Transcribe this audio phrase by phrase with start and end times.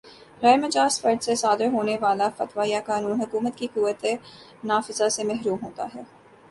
[0.41, 4.15] غیر مجاز فرد سے صادر ہونے والا فتویٰ یا قانون حکومت کی قوتِ
[4.63, 6.01] نافذہ سے محروم ہوتا ہے